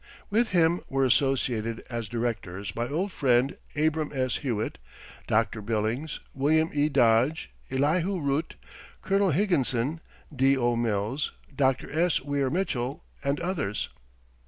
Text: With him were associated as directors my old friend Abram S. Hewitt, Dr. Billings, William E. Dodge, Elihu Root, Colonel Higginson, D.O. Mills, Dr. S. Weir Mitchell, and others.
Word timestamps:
With 0.31 0.49
him 0.49 0.81
were 0.89 1.05
associated 1.05 1.83
as 1.87 2.09
directors 2.09 2.75
my 2.75 2.87
old 2.87 3.11
friend 3.11 3.55
Abram 3.75 4.11
S. 4.15 4.37
Hewitt, 4.37 4.79
Dr. 5.27 5.61
Billings, 5.61 6.19
William 6.33 6.71
E. 6.73 6.89
Dodge, 6.89 7.51
Elihu 7.69 8.19
Root, 8.19 8.55
Colonel 9.03 9.29
Higginson, 9.29 10.01
D.O. 10.35 10.75
Mills, 10.75 11.33
Dr. 11.55 11.91
S. 11.91 12.19
Weir 12.19 12.49
Mitchell, 12.49 13.03
and 13.23 13.39
others. 13.41 13.89